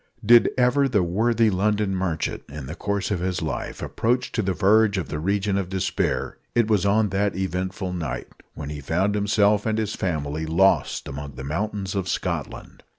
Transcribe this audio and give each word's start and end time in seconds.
Did 0.25 0.49
ever 0.57 0.87
the 0.89 1.03
worthy 1.03 1.51
London 1.51 1.95
merchant, 1.95 2.41
in 2.49 2.65
the 2.65 2.73
course 2.73 3.11
of 3.11 3.19
his 3.19 3.43
life, 3.43 3.83
approach 3.83 4.31
to 4.31 4.41
the 4.41 4.51
verge 4.51 4.97
of 4.97 5.09
the 5.09 5.19
region 5.19 5.59
of 5.59 5.69
despair, 5.69 6.39
it 6.55 6.67
was 6.67 6.87
on 6.87 7.09
that 7.09 7.35
eventful 7.35 7.93
night 7.93 8.27
when 8.55 8.71
he 8.71 8.81
found 8.81 9.13
himself 9.13 9.63
and 9.67 9.77
his 9.77 9.93
family 9.93 10.47
lost 10.47 11.07
among 11.07 11.35
the 11.35 11.43
mountains 11.43 11.93
of 11.93 12.09
Scotland. 12.09 12.81